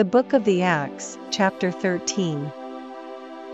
[0.00, 2.50] The Book of the Acts, chapter 13.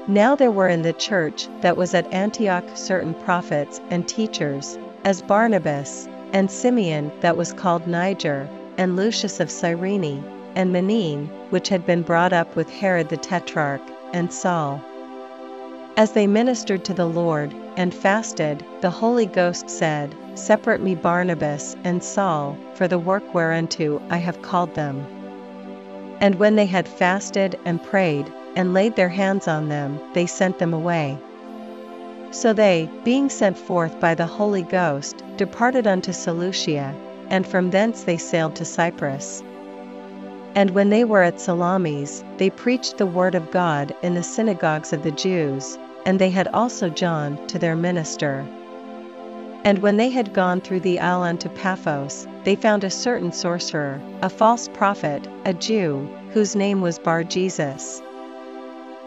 [0.07, 5.23] Now there were in the church that was at Antioch certain prophets and teachers, as
[5.23, 8.49] Barnabas, and Simeon that was called Niger,
[8.79, 10.23] and Lucius of Cyrene,
[10.55, 13.83] and Manaen, which had been brought up with Herod the Tetrarch,
[14.13, 14.81] and Saul.
[15.97, 21.75] As they ministered to the Lord, and fasted, the Holy Ghost said, Separate me Barnabas
[21.83, 25.16] and Saul, for the work whereunto I have called them.
[26.21, 30.59] And when they had fasted and prayed, and laid their hands on them, they sent
[30.59, 31.19] them away.
[32.31, 36.95] So they, being sent forth by the Holy Ghost, departed unto Seleucia,
[37.29, 39.43] and from thence they sailed to Cyprus.
[40.55, 44.93] And when they were at Salamis, they preached the word of God in the synagogues
[44.95, 48.47] of the Jews, and they had also John to their minister.
[49.67, 54.01] And when they had gone through the isle unto Paphos, they found a certain sorcerer,
[54.23, 58.01] a false prophet, a Jew, whose name was Bar Jesus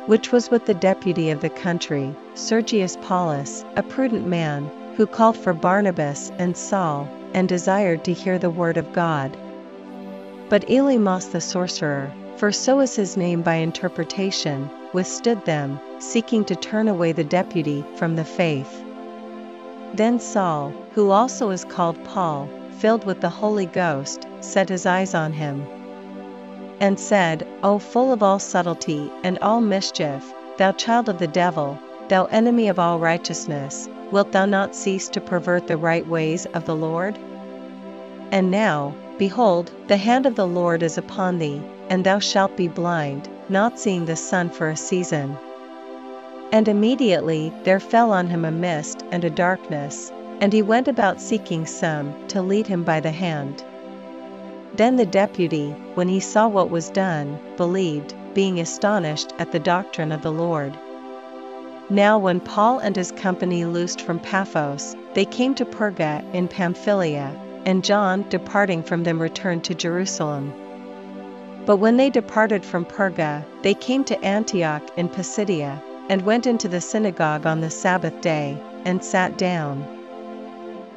[0.09, 5.37] which was with the deputy of the country, Sergius Paulus, a prudent man, who called
[5.37, 9.37] for Barnabas and Saul, and desired to hear the word of God.
[10.49, 16.55] But Elymas the sorcerer, for so is his name by interpretation, withstood them, seeking to
[16.55, 18.83] turn away the deputy from the faith.
[19.93, 25.13] Then Saul, who also is called Paul, filled with the Holy Ghost, set his eyes
[25.13, 25.65] on him
[26.79, 31.77] and said, O full of all subtlety and all mischief, thou child of the devil,
[32.07, 36.65] thou enemy of all righteousness, wilt thou not cease to pervert the right ways of
[36.65, 37.17] the Lord?
[38.31, 42.67] And now, behold, the hand of the Lord is upon thee, and thou shalt be
[42.67, 45.37] blind, not seeing the sun for a season.
[46.51, 50.11] And immediately there fell on him a mist and a darkness,
[50.41, 53.63] and he went about seeking some to lead him by the hand.
[54.75, 60.11] Then the deputy, when he saw what was done, believed, being astonished at the doctrine
[60.11, 60.73] of the Lord.
[61.89, 67.35] Now, when Paul and his company loosed from Paphos, they came to Perga in Pamphylia,
[67.65, 70.53] and John, departing from them, returned to Jerusalem.
[71.65, 76.67] But when they departed from Perga, they came to Antioch in Pisidia, and went into
[76.67, 79.85] the synagogue on the Sabbath day, and sat down.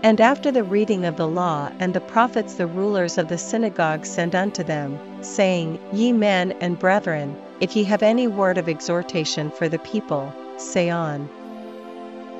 [0.03, 4.05] And after the reading of the law and the prophets, the rulers of the synagogue
[4.05, 9.51] sent unto them, saying, Ye men and brethren, if ye have any word of exhortation
[9.53, 11.29] for the people, say on.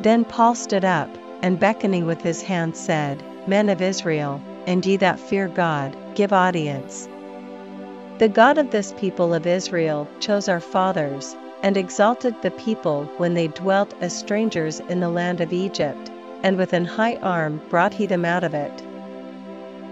[0.01, 1.09] Then Paul stood up,
[1.43, 6.33] and beckoning with his hand said, Men of Israel, and ye that fear God, give
[6.33, 7.09] audience.
[8.19, 13.35] The God of this people of Israel chose our fathers, and exalted the people when
[13.35, 16.11] they dwelt as strangers in the land of Egypt
[16.43, 18.83] and with an high arm brought he them out of it.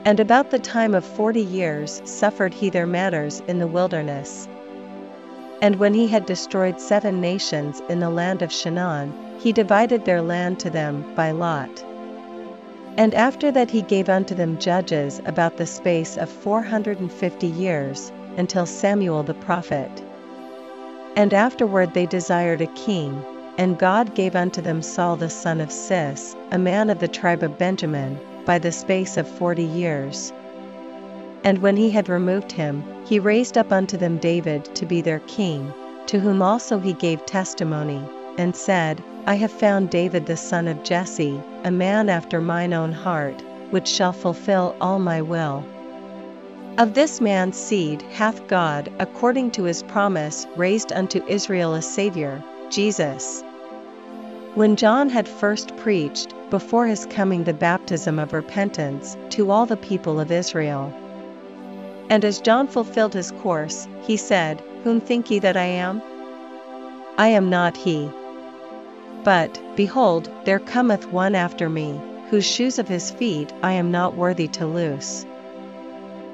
[0.04, 4.48] And about the time of forty years suffered he their manners in the wilderness.
[5.62, 10.22] And when he had destroyed seven nations in the land of Chanaan, he divided their
[10.22, 11.84] land to them by lot.
[12.96, 17.12] And after that he gave unto them judges about the space of four hundred and
[17.12, 19.90] fifty years, until Samuel the prophet.
[21.16, 23.22] And afterward they desired a king,
[23.58, 27.42] and God gave unto them Saul the son of Cis, a man of the tribe
[27.42, 30.32] of Benjamin, by the space of forty years.
[31.44, 35.20] And when he had removed him, he raised up unto them David to be their
[35.20, 35.72] king,
[36.06, 38.02] to whom also he gave testimony,
[38.38, 42.92] and said, I have found David the son of Jesse, a man after mine own
[42.92, 45.64] heart, which shall fulfill all my will.
[46.80, 52.42] Of this man's seed hath God, according to his promise, raised unto Israel a Saviour,
[52.70, 53.44] Jesus.
[54.54, 59.76] When John had first preached, before his coming, the baptism of repentance to all the
[59.76, 60.90] people of Israel.
[62.08, 66.00] And as John fulfilled his course, he said, Whom think ye that I am?
[67.18, 68.10] I am not he.
[69.22, 72.00] But, behold, there cometh one after me,
[72.30, 75.26] whose shoes of his feet I am not worthy to loose.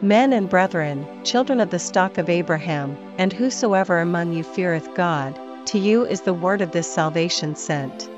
[0.02, 5.38] Men and brethren, children of the stock of Abraham, and whosoever among you feareth God,
[5.66, 8.10] to you is the word of this salvation sent.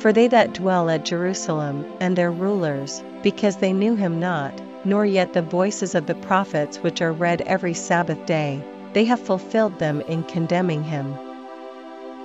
[0.00, 4.52] For they that dwell at Jerusalem, and their rulers, because they knew him not,
[4.84, 8.60] nor yet the voices of the prophets which are read every Sabbath day,
[8.94, 11.14] they have fulfilled them in condemning him.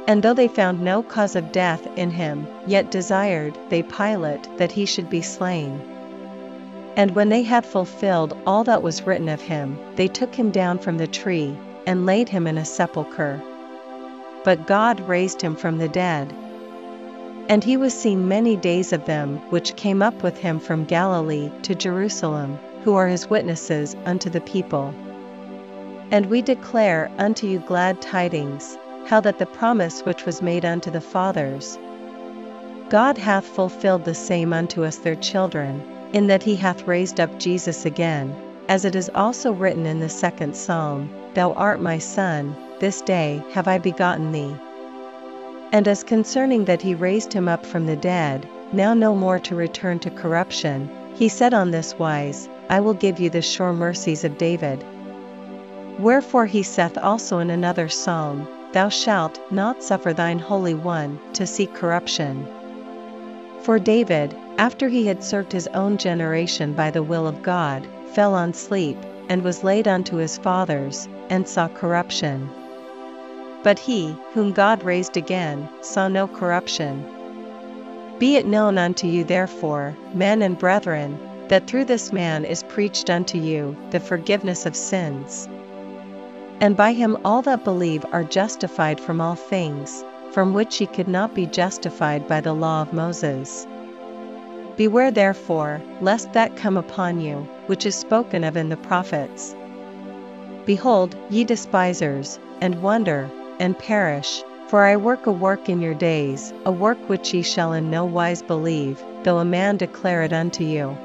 [0.08, 4.72] And though they found no cause of death in him, yet desired they Pilate that
[4.72, 5.80] he should be slain.
[7.00, 10.80] And when they had fulfilled all that was written of him, they took him down
[10.80, 11.58] from the tree,
[11.88, 13.42] and laid him in a sepulchre.
[14.44, 16.34] But God raised him from the dead.
[17.48, 21.50] And he was seen many days of them which came up with him from Galilee
[21.62, 24.94] to Jerusalem, who are his witnesses unto the people.
[26.12, 30.92] And we declare unto you glad tidings, how that the promise which was made unto
[30.92, 31.80] the fathers,
[32.90, 35.82] God hath fulfilled the same unto us their children,
[36.14, 38.36] in that he hath raised up Jesus again,
[38.68, 43.44] as it is also written in the second psalm, Thou art my son, this day
[43.52, 44.56] have I begotten thee.
[45.72, 49.56] And as concerning that he raised him up from the dead, now no more to
[49.56, 54.24] return to corruption, he said on this wise, I will give you the sure mercies
[54.24, 54.84] of David.
[56.00, 61.48] Wherefore he saith also in another psalm, Thou shalt not suffer thine Holy One to
[61.48, 62.48] see corruption.
[63.64, 68.36] For David, after he had served his own generation by the will of God, fell
[68.36, 68.98] on sleep,
[69.30, 72.50] and was laid unto his fathers, and saw corruption.
[73.64, 77.06] But he, whom God raised again, saw no corruption.
[78.20, 81.18] Be it known unto you therefore, men and brethren,
[81.48, 85.48] that through this man is preached unto you the forgiveness of sins.
[86.60, 91.08] And by him all that believe are justified from all things, from which ye could
[91.08, 93.66] not be justified by the law of Moses.
[94.80, 99.54] Beware therefore, lest that come upon you, which is spoken of in the prophets.
[100.66, 103.30] Behold, ye despisers, and wonder,
[103.60, 107.74] and perish, for I work a work in your days, a work which ye shall
[107.74, 110.98] in no wise believe, though a man declare it unto you.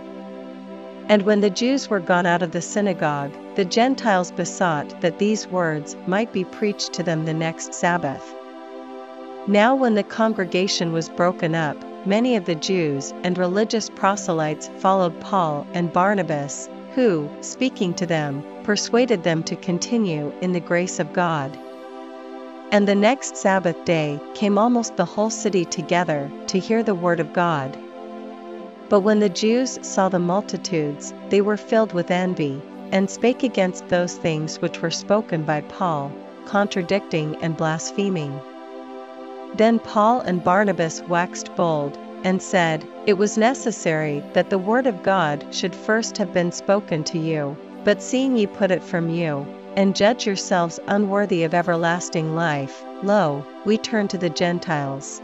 [1.09, 5.49] And when the Jews were gone out of the synagogue, the Gentiles besought that these
[5.49, 8.37] words might be preached to them the next Sabbath.
[9.49, 15.21] Now, when the congregation was broken up, many of the Jews and religious proselytes followed
[15.21, 21.13] Paul and Barnabas, who, speaking to them, persuaded them to continue in the grace of
[21.13, 21.59] God.
[22.71, 27.21] And the next Sabbath day came almost the whole city together to hear the word
[27.21, 27.77] of God.
[28.89, 32.61] But when the Jews saw the multitudes, they were filled with envy,
[32.93, 36.13] and spake against those things which were spoken by Paul,
[36.47, 38.41] contradicting and blaspheming.
[39.57, 45.03] Then Paul and Barnabas waxed bold, and said, It was necessary that the word of
[45.05, 49.47] God should first have been spoken to you, but seeing ye put it from you,
[49.77, 55.21] and judge yourselves unworthy of everlasting life, lo, we turn to the Gentiles.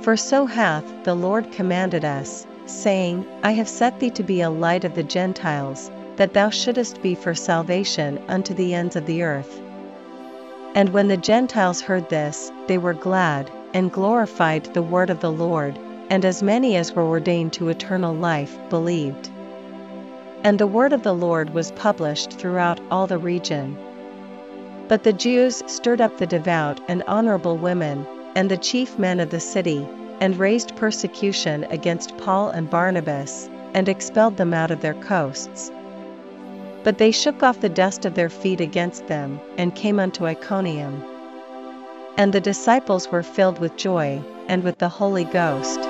[0.00, 4.50] For so hath the Lord commanded us, saying, I have set thee to be a
[4.50, 9.22] light of the Gentiles, that thou shouldest be for salvation unto the ends of the
[9.22, 9.60] earth.
[10.74, 15.30] And when the Gentiles heard this, they were glad, and glorified the word of the
[15.30, 15.78] Lord,
[16.08, 19.30] and as many as were ordained to eternal life believed.
[20.42, 23.76] And the word of the Lord was published throughout all the region.
[24.88, 29.28] But the Jews stirred up the devout and honorable women, and the chief men of
[29.28, 29.86] the city,
[30.20, 35.70] and raised persecution against Paul and Barnabas, and expelled them out of their coasts.
[36.84, 41.02] But they shook off the dust of their feet against them, and came unto Iconium.
[42.16, 45.80] And the disciples were filled with joy, and with the Holy Ghost.